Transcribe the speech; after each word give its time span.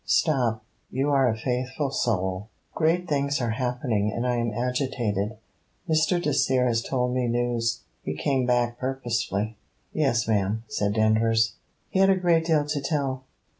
Stop; 0.03 0.63
you 0.89 1.11
are 1.11 1.29
a 1.29 1.37
faithful 1.37 1.91
soul. 1.91 2.47
Great 2.73 3.07
things 3.07 3.39
are 3.39 3.51
happening 3.51 4.11
and 4.11 4.25
I 4.25 4.37
am 4.37 4.51
agitated. 4.51 5.37
Mr. 5.87 6.19
Dacier 6.19 6.65
has 6.65 6.81
told 6.81 7.13
me 7.13 7.27
news. 7.27 7.81
He 8.01 8.15
came 8.15 8.47
back 8.47 8.79
purposely.' 8.79 9.57
'Yes, 9.93 10.27
ma'am,' 10.27 10.63
said 10.67 10.93
Danvers. 10.93 11.53
'He 11.91 11.99
had 11.99 12.09
a 12.09 12.15
great 12.15 12.45
deal 12.45 12.65
to 12.65 12.81
tell?' 12.81 13.25